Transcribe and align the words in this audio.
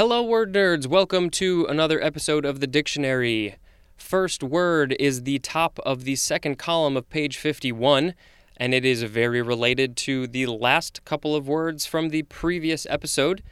Hello, 0.00 0.22
word 0.22 0.54
nerds. 0.54 0.86
Welcome 0.86 1.28
to 1.28 1.66
another 1.68 2.02
episode 2.02 2.46
of 2.46 2.60
the 2.60 2.66
dictionary. 2.66 3.56
First 3.98 4.42
word 4.42 4.96
is 4.98 5.24
the 5.24 5.40
top 5.40 5.78
of 5.80 6.04
the 6.04 6.16
second 6.16 6.56
column 6.56 6.96
of 6.96 7.10
page 7.10 7.36
51, 7.36 8.14
and 8.56 8.72
it 8.72 8.86
is 8.86 9.02
very 9.02 9.42
related 9.42 9.98
to 9.98 10.26
the 10.26 10.46
last 10.46 11.04
couple 11.04 11.36
of 11.36 11.46
words 11.46 11.84
from 11.84 12.08
the 12.08 12.22
previous 12.22 12.86
episode. 12.88 13.42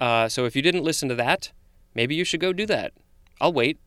Uh, 0.00 0.28
so 0.28 0.44
if 0.44 0.56
you 0.56 0.60
didn't 0.60 0.82
listen 0.82 1.08
to 1.08 1.14
that, 1.14 1.52
maybe 1.94 2.16
you 2.16 2.24
should 2.24 2.40
go 2.40 2.52
do 2.52 2.66
that. 2.66 2.92
I'll 3.40 3.52
wait. 3.52 3.78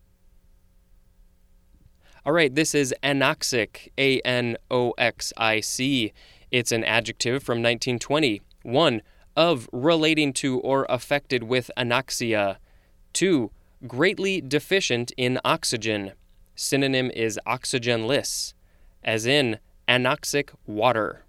All 2.26 2.32
right, 2.32 2.56
this 2.56 2.74
is 2.74 2.96
anoxic, 3.04 3.90
A 3.98 4.22
N 4.22 4.56
O 4.72 4.92
X 4.98 5.34
I 5.36 5.60
C. 5.60 6.14
It's 6.50 6.72
an 6.72 6.86
adjective 6.86 7.44
from 7.44 7.58
1920. 7.58 8.42
1. 8.64 9.02
Of 9.36 9.68
relating 9.74 10.32
to 10.34 10.60
or 10.60 10.86
affected 10.90 11.44
with 11.44 11.70
anoxia. 11.78 12.58
2. 13.14 13.52
Greatly 13.86 14.40
deficient 14.40 15.12
in 15.18 15.40
oxygen. 15.44 16.14
Synonym 16.56 17.12
is 17.12 17.38
oxygenless, 17.46 18.54
as 19.04 19.26
in 19.26 19.60
anoxic 19.90 20.52
water. 20.66 21.26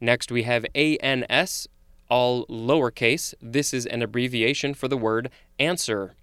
Next, 0.00 0.30
we 0.30 0.44
have 0.44 0.64
ANS, 0.74 1.68
all 2.08 2.46
lowercase. 2.46 3.34
This 3.40 3.74
is 3.74 3.86
an 3.86 4.02
abbreviation 4.02 4.74
for 4.74 4.86
the 4.86 4.96
word 4.96 5.30
answer. 5.58 6.14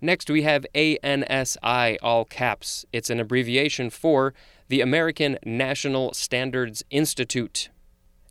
Next, 0.00 0.30
we 0.30 0.42
have 0.42 0.66
ANSI, 0.74 1.96
all 2.02 2.24
caps. 2.24 2.84
It's 2.92 3.10
an 3.10 3.20
abbreviation 3.20 3.90
for 3.90 4.34
the 4.68 4.80
American 4.80 5.38
National 5.44 6.12
Standards 6.14 6.82
Institute. 6.90 7.68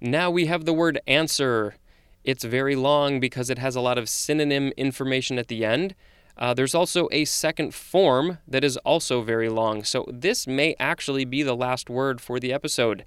Now 0.02 0.32
we 0.32 0.48
have 0.48 0.66
the 0.66 0.74
word 0.74 1.00
answer. 1.06 1.76
It's 2.24 2.44
very 2.44 2.76
long 2.76 3.20
because 3.20 3.50
it 3.50 3.58
has 3.58 3.76
a 3.76 3.82
lot 3.82 3.98
of 3.98 4.08
synonym 4.08 4.72
information 4.78 5.40
at 5.40 5.48
the 5.48 5.66
end. 5.66 5.96
Uh, 6.38 6.54
there's 6.54 6.76
also 6.76 7.08
a 7.12 7.26
second 7.26 7.74
form 7.74 8.38
that 8.48 8.64
is 8.64 8.78
also 8.78 9.22
very 9.22 9.50
long, 9.50 9.84
so 9.84 10.06
this 10.12 10.48
may 10.48 10.76
actually 10.80 11.26
be 11.26 11.44
the 11.44 11.56
last 11.56 11.90
word 11.90 12.22
for 12.22 12.40
the 12.40 12.54
episode. 12.54 13.06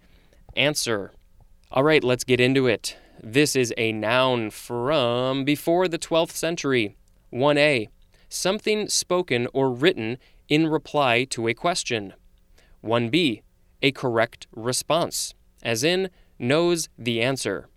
Answer. 0.57 1.13
All 1.71 1.83
right, 1.83 2.05
let's 2.05 2.25
get 2.25 2.41
into 2.41 2.67
it. 2.67 2.97
This 3.23 3.57
is 3.57 3.73
a 3.77 3.93
noun 3.93 4.51
from 4.51 5.45
before 5.45 5.89
the 5.89 5.99
12th 5.99 6.33
century. 6.33 6.97
1a. 7.33 7.89
Something 8.29 8.89
spoken 8.89 9.49
or 9.53 9.71
written 9.71 10.19
in 10.49 10.67
reply 10.67 11.25
to 11.31 11.49
a 11.49 11.55
question. 11.55 12.15
1b. 12.85 13.43
A 13.83 13.93
correct 13.93 14.47
response, 14.55 15.35
as 15.63 15.83
in, 15.83 16.11
knows 16.39 16.89
the 16.99 17.23
answer. 17.23 17.69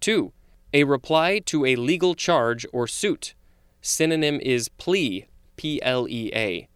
2. 0.00 0.32
A 0.74 0.82
reply 0.82 1.38
to 1.46 1.64
a 1.64 1.76
legal 1.76 2.16
charge 2.16 2.66
or 2.72 2.88
suit. 2.88 3.34
Synonym 3.80 4.40
is 4.42 4.68
plea, 4.68 5.26
P 5.54 5.80
L 5.82 6.08
E 6.08 6.32
A. 6.34 6.68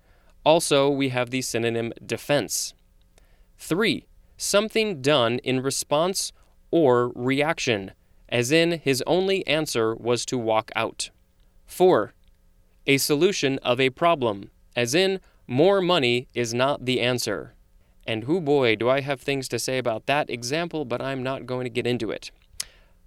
Also, 0.44 0.88
we 0.88 1.08
have 1.08 1.30
the 1.30 1.42
synonym 1.42 1.92
defense. 2.06 2.74
3. 3.58 4.06
Something 4.36 5.02
done 5.02 5.40
in 5.40 5.60
response 5.60 6.32
or 6.70 7.08
reaction, 7.16 7.90
as 8.28 8.52
in 8.52 8.78
his 8.78 9.02
only 9.04 9.44
answer 9.48 9.96
was 9.96 10.24
to 10.26 10.38
walk 10.38 10.70
out. 10.76 11.10
4. 11.66 12.14
A 12.86 12.98
solution 12.98 13.58
of 13.64 13.80
a 13.80 13.90
problem, 13.90 14.50
as 14.76 14.94
in 14.94 15.18
more 15.48 15.80
money 15.80 16.28
is 16.34 16.54
not 16.54 16.84
the 16.84 17.00
answer. 17.00 17.54
And 18.06 18.24
who 18.24 18.40
boy, 18.40 18.76
do 18.76 18.88
I 18.88 19.00
have 19.00 19.20
things 19.20 19.48
to 19.48 19.58
say 19.58 19.76
about 19.76 20.06
that 20.06 20.30
example, 20.30 20.84
but 20.84 21.02
I'm 21.02 21.24
not 21.24 21.46
going 21.46 21.64
to 21.64 21.70
get 21.70 21.86
into 21.86 22.12
it. 22.12 22.30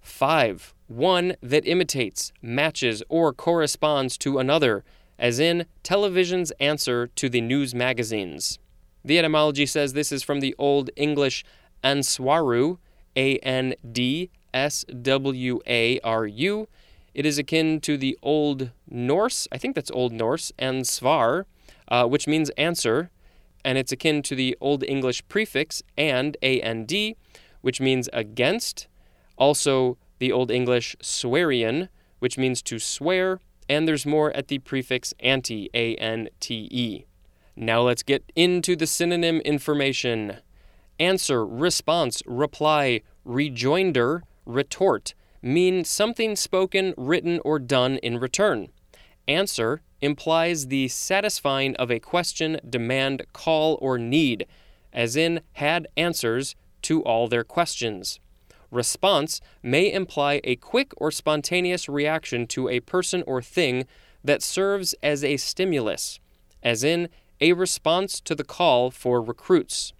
5. 0.02 0.74
One 0.88 1.36
that 1.40 1.66
imitates, 1.66 2.32
matches, 2.42 3.02
or 3.08 3.32
corresponds 3.32 4.18
to 4.18 4.38
another, 4.38 4.84
as 5.18 5.40
in 5.40 5.66
television's 5.82 6.50
answer 6.52 7.06
to 7.06 7.28
the 7.28 7.40
news 7.40 7.74
magazines. 7.74 8.58
The 9.04 9.18
etymology 9.18 9.66
says 9.66 9.92
this 9.92 10.12
is 10.12 10.22
from 10.22 10.40
the 10.40 10.54
Old 10.58 10.90
English 10.96 11.44
andswaru, 11.82 12.78
A 13.16 13.38
N 13.38 13.74
D 13.90 14.30
S 14.52 14.84
W 14.84 15.60
A 15.66 15.98
R 16.00 16.26
U. 16.26 16.68
It 17.14 17.26
is 17.26 17.38
akin 17.38 17.80
to 17.80 17.96
the 17.96 18.18
Old 18.22 18.70
Norse, 18.88 19.46
I 19.52 19.58
think 19.58 19.74
that's 19.74 19.90
Old 19.90 20.12
Norse, 20.12 20.52
ansvar, 20.58 21.44
uh, 21.88 22.06
which 22.06 22.26
means 22.26 22.50
answer, 22.50 23.10
and 23.64 23.76
it's 23.76 23.92
akin 23.92 24.22
to 24.22 24.34
the 24.34 24.56
Old 24.60 24.82
English 24.84 25.26
prefix 25.28 25.82
and, 25.96 26.36
and, 26.42 26.92
which 27.60 27.80
means 27.80 28.08
against, 28.12 28.88
also 29.42 29.98
the 30.20 30.30
Old 30.30 30.52
English 30.52 30.94
swearian, 31.02 31.88
which 32.20 32.38
means 32.38 32.62
to 32.62 32.78
swear, 32.78 33.40
and 33.68 33.88
there's 33.88 34.06
more 34.06 34.30
at 34.36 34.46
the 34.46 34.60
prefix 34.60 35.12
ante, 35.18 35.68
A 35.74 35.96
N 35.96 36.28
T 36.38 36.68
E. 36.70 37.06
Now 37.56 37.82
let's 37.82 38.04
get 38.04 38.22
into 38.36 38.76
the 38.76 38.86
synonym 38.86 39.40
information. 39.40 40.36
Answer, 41.00 41.44
response, 41.44 42.22
reply, 42.24 43.00
rejoinder, 43.24 44.22
retort 44.46 45.14
mean 45.42 45.84
something 45.84 46.36
spoken, 46.36 46.94
written, 46.96 47.40
or 47.44 47.58
done 47.58 47.96
in 47.96 48.20
return. 48.20 48.68
Answer 49.26 49.82
implies 50.00 50.68
the 50.68 50.86
satisfying 50.86 51.74
of 51.76 51.90
a 51.90 51.98
question, 51.98 52.60
demand, 52.68 53.24
call, 53.32 53.76
or 53.82 53.98
need, 53.98 54.46
as 54.92 55.16
in 55.16 55.40
had 55.54 55.88
answers 55.96 56.54
to 56.82 57.02
all 57.02 57.26
their 57.26 57.42
questions. 57.42 58.20
Response 58.72 59.42
may 59.62 59.92
imply 59.92 60.40
a 60.44 60.56
quick 60.56 60.92
or 60.96 61.10
spontaneous 61.10 61.90
reaction 61.90 62.46
to 62.48 62.70
a 62.70 62.80
person 62.80 63.22
or 63.26 63.42
thing 63.42 63.84
that 64.24 64.42
serves 64.42 64.94
as 65.02 65.22
a 65.22 65.36
stimulus, 65.36 66.18
as 66.62 66.82
in 66.82 67.10
a 67.38 67.52
response 67.52 68.18
to 68.22 68.34
the 68.34 68.44
call 68.44 68.90
for 68.90 69.20
recruits. 69.20 69.92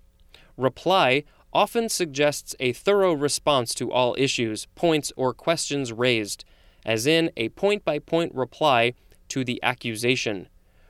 Reply 0.56 1.22
often 1.52 1.90
suggests 1.90 2.56
a 2.60 2.72
thorough 2.72 3.12
response 3.12 3.74
to 3.74 3.92
all 3.92 4.16
issues, 4.18 4.66
points, 4.74 5.12
or 5.16 5.34
questions 5.34 5.92
raised, 5.92 6.46
as 6.86 7.06
in 7.06 7.30
a 7.36 7.50
point 7.50 7.84
by 7.84 7.98
point 7.98 8.34
reply 8.34 8.94
to 9.28 9.44
the 9.44 9.62
accusation. 9.62 10.48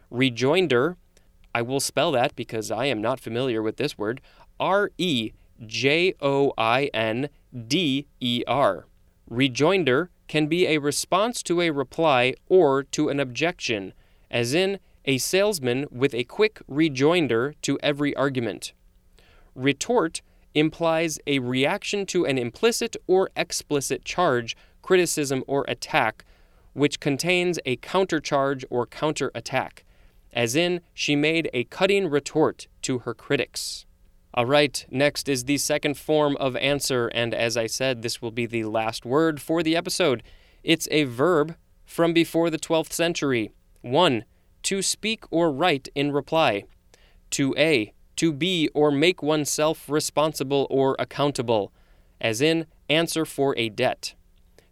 Rejoinder, 0.09 0.97
I 1.53 1.63
will 1.63 1.81
spell 1.81 2.13
that 2.13 2.37
because 2.37 2.71
I 2.71 2.87
am 2.87 3.03
not 3.03 3.19
familiar 3.19 3.61
with 3.61 3.77
this 3.77 3.99
word 3.99 4.21
R 4.61 4.93
E 4.99 5.33
J 5.67 6.15
O 6.21 6.53
I 6.57 6.91
N 6.95 7.29
D 7.69 8.07
E 8.21 8.43
R. 8.47 8.87
Rejoinder 9.29 10.11
can 10.29 10.47
be 10.47 10.67
a 10.67 10.79
response 10.79 11.43
to 11.43 11.61
a 11.61 11.71
reply 11.71 12.35
or 12.49 12.83
to 12.85 13.09
an 13.09 13.21
objection, 13.21 13.93
as 14.31 14.55
in 14.55 14.79
a 15.05 15.19
salesman 15.19 15.87
with 15.91 16.15
a 16.15 16.25
quick 16.25 16.63
rejoinder 16.67 17.55
to 17.63 17.79
every 17.83 18.15
argument. 18.17 18.73
Retort 19.55 20.23
implies 20.55 21.19
a 21.27 21.39
reaction 21.41 22.07
to 22.07 22.25
an 22.25 22.39
implicit 22.39 22.97
or 23.07 23.31
explicit 23.37 24.05
charge, 24.05 24.57
criticism, 24.81 25.45
or 25.47 25.65
attack 25.69 26.25
which 26.73 27.01
contains 27.01 27.59
a 27.67 27.77
countercharge 27.77 28.65
or 28.71 28.87
counterattack, 28.87 29.85
as 30.33 30.57
in, 30.57 30.81
she 30.95 31.15
made 31.15 31.51
a 31.53 31.65
cutting 31.65 32.09
retort 32.09 32.67
to 32.81 33.01
her 33.01 33.15
critics. 33.15 33.85
All 34.35 34.47
right, 34.47 34.85
next 34.91 35.29
is 35.29 35.45
the 35.45 35.59
second 35.59 35.99
form 35.99 36.37
of 36.39 36.57
answer, 36.57 37.09
and 37.09 37.35
as 37.35 37.57
I 37.57 37.67
said, 37.67 38.03
this 38.03 38.23
will 38.23 38.31
be 38.31 38.47
the 38.47 38.65
last 38.65 39.05
word 39.05 39.41
for 39.41 39.63
the 39.63 39.77
episode. 39.77 40.23
It's 40.63 40.89
a 40.91 41.05
verb 41.05 41.57
from 41.85 42.13
before 42.13 42.49
the 42.49 42.59
12th 42.59 42.93
century. 42.93 43.51
1. 43.83 44.25
To 44.65 44.81
speak 44.81 45.25
or 45.31 45.53
write 45.53 45.89
in 45.95 46.13
reply. 46.13 46.65
2a. 47.31 47.93
To 48.17 48.33
be 48.33 48.69
or 48.75 48.91
make 48.91 49.23
oneself 49.23 49.89
responsible 49.89 50.67
or 50.71 50.97
accountable, 50.99 51.73
as 52.21 52.41
in, 52.41 52.67
answer 52.89 53.25
for 53.25 53.57
a 53.59 53.69
debt. 53.69 54.15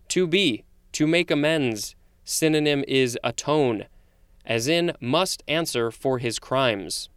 2b 0.09 0.65
to 0.93 1.07
make 1.07 1.31
amends, 1.31 1.95
synonym 2.25 2.85
is 2.89 3.19
atone, 3.23 3.87
as 4.45 4.67
in 4.67 4.93
must 5.01 5.43
answer 5.47 5.91
for 5.91 6.19
his 6.19 6.39
crimes. 6.39 7.09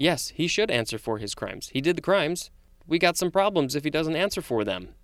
Yes, 0.00 0.32
he 0.34 0.46
should 0.46 0.70
answer 0.70 0.96
for 0.96 1.18
his 1.18 1.34
crimes. 1.34 1.68
He 1.74 1.82
did 1.82 1.94
the 1.94 2.00
crimes. 2.00 2.50
We 2.86 2.98
got 2.98 3.18
some 3.18 3.30
problems 3.30 3.76
if 3.76 3.84
he 3.84 3.90
doesn't 3.90 4.16
answer 4.16 4.40
for 4.40 4.64
them. 4.64 4.94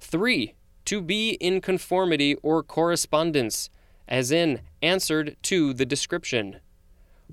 3. 0.00 0.56
To 0.86 1.00
be 1.00 1.34
in 1.34 1.60
conformity 1.60 2.34
or 2.42 2.64
correspondence, 2.64 3.70
as 4.08 4.32
in 4.32 4.62
answered 4.82 5.36
to 5.42 5.72
the 5.72 5.86
description. 5.86 6.56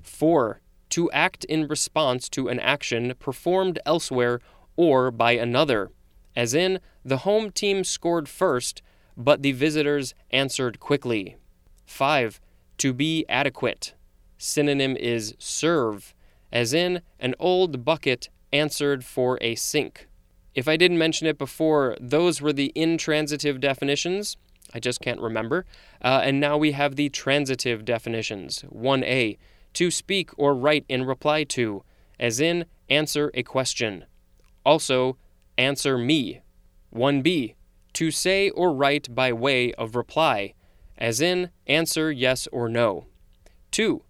4. 0.04 0.60
To 0.90 1.10
act 1.10 1.44
in 1.46 1.66
response 1.66 2.28
to 2.28 2.46
an 2.46 2.60
action 2.60 3.14
performed 3.18 3.80
elsewhere 3.84 4.38
or 4.76 5.10
by 5.10 5.32
another, 5.32 5.90
as 6.36 6.54
in 6.54 6.78
the 7.04 7.24
home 7.26 7.50
team 7.50 7.82
scored 7.82 8.28
first 8.28 8.82
but 9.16 9.42
the 9.42 9.50
visitors 9.50 10.14
answered 10.30 10.78
quickly. 10.78 11.34
5. 11.86 12.40
To 12.78 12.92
be 12.92 13.26
adequate. 13.28 13.94
Synonym 14.38 14.96
is 14.96 15.34
serve, 15.40 16.14
as 16.52 16.72
in 16.72 17.02
an 17.18 17.34
old 17.38 17.84
bucket 17.84 18.28
answered 18.52 19.04
for 19.04 19.38
a 19.40 19.54
sink. 19.54 20.08
If 20.54 20.66
I 20.66 20.76
didn't 20.76 20.98
mention 20.98 21.26
it 21.26 21.38
before, 21.38 21.96
those 22.00 22.42
were 22.42 22.52
the 22.52 22.72
intransitive 22.74 23.60
definitions. 23.60 24.36
I 24.74 24.80
just 24.80 25.00
can't 25.00 25.20
remember. 25.20 25.64
Uh, 26.02 26.20
and 26.24 26.40
now 26.40 26.56
we 26.56 26.72
have 26.72 26.96
the 26.96 27.08
transitive 27.08 27.84
definitions. 27.84 28.64
1a, 28.72 29.38
to 29.74 29.90
speak 29.90 30.30
or 30.36 30.54
write 30.54 30.84
in 30.88 31.04
reply 31.04 31.44
to, 31.44 31.84
as 32.18 32.40
in 32.40 32.66
answer 32.88 33.30
a 33.34 33.42
question. 33.42 34.04
Also, 34.64 35.16
answer 35.56 35.96
me. 35.96 36.40
1b, 36.94 37.54
to 37.92 38.10
say 38.10 38.50
or 38.50 38.72
write 38.72 39.14
by 39.14 39.32
way 39.32 39.72
of 39.74 39.94
reply, 39.94 40.54
as 40.98 41.20
in 41.20 41.50
answer 41.66 42.10
yes 42.10 42.48
or 42.48 42.68
no. 42.68 43.06
2. 43.70 44.02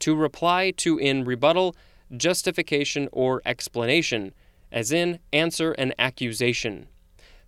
To 0.00 0.14
reply 0.14 0.72
to 0.76 0.98
in 0.98 1.24
rebuttal, 1.24 1.74
justification, 2.16 3.08
or 3.12 3.42
explanation, 3.44 4.32
as 4.72 4.92
in 4.92 5.18
answer 5.32 5.72
an 5.72 5.92
accusation. 5.98 6.88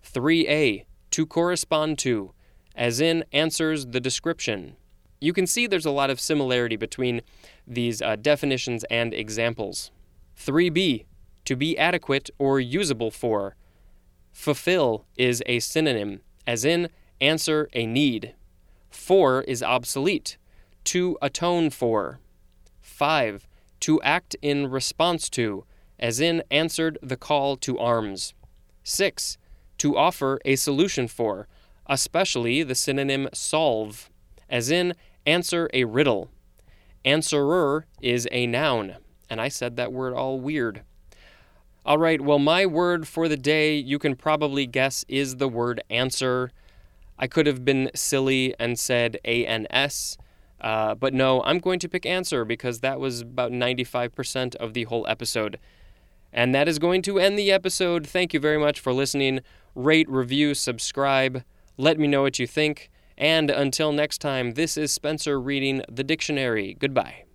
3a. 0.03 0.85
To 1.11 1.25
correspond 1.25 1.99
to, 1.99 2.33
as 2.75 3.01
in 3.01 3.25
answers 3.31 3.87
the 3.87 3.99
description. 3.99 4.75
You 5.19 5.33
can 5.33 5.45
see 5.45 5.67
there's 5.67 5.85
a 5.85 5.91
lot 5.91 6.09
of 6.09 6.19
similarity 6.19 6.75
between 6.75 7.21
these 7.67 8.01
uh, 8.01 8.15
definitions 8.15 8.83
and 8.85 9.13
examples. 9.13 9.91
3b. 10.37 11.05
To 11.45 11.55
be 11.55 11.77
adequate 11.77 12.29
or 12.39 12.59
usable 12.59 13.11
for. 13.11 13.55
Fulfill 14.31 15.05
is 15.17 15.43
a 15.45 15.59
synonym, 15.59 16.21
as 16.47 16.65
in 16.65 16.89
answer 17.19 17.69
a 17.73 17.85
need. 17.85 18.33
For 18.89 19.41
is 19.43 19.61
obsolete. 19.61 20.37
To 20.85 21.17
atone 21.21 21.69
for. 21.69 22.19
5. 22.81 23.47
To 23.81 24.01
act 24.01 24.35
in 24.41 24.69
response 24.69 25.29
to, 25.31 25.65
as 25.99 26.19
in 26.19 26.43
answered 26.49 26.97
the 27.01 27.17
call 27.17 27.57
to 27.57 27.77
arms. 27.77 28.33
6. 28.83 29.37
To 29.79 29.97
offer 29.97 30.39
a 30.45 30.55
solution 30.55 31.07
for, 31.07 31.47
especially 31.87 32.63
the 32.63 32.75
synonym 32.75 33.27
solve, 33.33 34.09
as 34.49 34.71
in 34.71 34.93
answer 35.25 35.69
a 35.73 35.83
riddle. 35.83 36.29
Answerer 37.03 37.85
is 38.01 38.27
a 38.31 38.45
noun, 38.47 38.97
and 39.29 39.41
I 39.41 39.47
said 39.47 39.75
that 39.75 39.91
word 39.91 40.13
all 40.13 40.39
weird. 40.39 40.83
All 41.83 41.97
right, 41.97 42.21
well, 42.21 42.37
my 42.37 42.67
word 42.67 43.07
for 43.07 43.27
the 43.27 43.37
day, 43.37 43.75
you 43.75 43.97
can 43.97 44.15
probably 44.15 44.67
guess, 44.67 45.03
is 45.07 45.37
the 45.37 45.49
word 45.49 45.81
answer. 45.89 46.51
I 47.17 47.25
could 47.25 47.47
have 47.47 47.65
been 47.65 47.89
silly 47.95 48.53
and 48.59 48.77
said 48.77 49.19
ANS, 49.25 50.17
uh, 50.61 50.95
but 50.95 51.13
no, 51.13 51.41
I'm 51.43 51.59
going 51.59 51.79
to 51.79 51.89
pick 51.89 52.05
answer 52.05 52.45
because 52.45 52.79
that 52.79 52.99
was 52.99 53.21
about 53.21 53.51
95% 53.51 54.55
of 54.55 54.73
the 54.73 54.83
whole 54.85 55.05
episode. 55.07 55.59
And 56.31 56.55
that 56.55 56.67
is 56.67 56.79
going 56.79 57.01
to 57.03 57.19
end 57.19 57.37
the 57.37 57.51
episode. 57.51 58.07
Thank 58.07 58.33
you 58.33 58.39
very 58.39 58.57
much 58.57 58.79
for 58.79 58.93
listening. 58.93 59.41
Rate, 59.75 60.09
review, 60.09 60.53
subscribe. 60.53 61.43
Let 61.77 61.99
me 61.99 62.07
know 62.07 62.21
what 62.21 62.39
you 62.39 62.47
think. 62.47 62.89
And 63.17 63.49
until 63.49 63.91
next 63.91 64.19
time, 64.19 64.53
this 64.53 64.77
is 64.77 64.91
Spencer 64.93 65.39
reading 65.39 65.83
the 65.89 66.03
dictionary. 66.03 66.75
Goodbye. 66.79 67.25